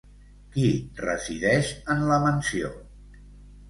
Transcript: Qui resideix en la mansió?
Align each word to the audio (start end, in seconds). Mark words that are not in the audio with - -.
Qui 0.55 0.63
resideix 1.03 1.71
en 1.97 2.05
la 2.11 2.21
mansió? 2.29 2.77